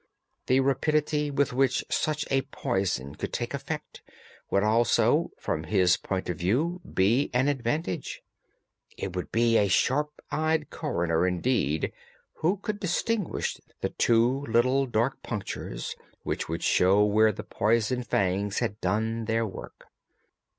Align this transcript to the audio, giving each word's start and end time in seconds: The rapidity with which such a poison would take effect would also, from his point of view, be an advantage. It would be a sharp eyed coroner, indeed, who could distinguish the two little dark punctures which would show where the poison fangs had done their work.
The 0.47 0.61
rapidity 0.61 1.29
with 1.29 1.53
which 1.53 1.85
such 1.91 2.25
a 2.31 2.41
poison 2.41 3.15
would 3.21 3.31
take 3.31 3.53
effect 3.53 4.01
would 4.49 4.63
also, 4.63 5.29
from 5.37 5.65
his 5.65 5.95
point 5.95 6.27
of 6.27 6.37
view, 6.39 6.81
be 6.91 7.29
an 7.35 7.47
advantage. 7.47 8.23
It 8.97 9.15
would 9.15 9.31
be 9.31 9.59
a 9.59 9.67
sharp 9.67 10.19
eyed 10.31 10.71
coroner, 10.71 11.27
indeed, 11.27 11.91
who 12.37 12.57
could 12.57 12.79
distinguish 12.79 13.59
the 13.81 13.89
two 13.89 14.43
little 14.47 14.87
dark 14.87 15.21
punctures 15.21 15.95
which 16.23 16.49
would 16.49 16.63
show 16.63 17.03
where 17.03 17.31
the 17.31 17.43
poison 17.43 18.01
fangs 18.01 18.57
had 18.57 18.81
done 18.81 19.25
their 19.25 19.45
work. 19.45 19.85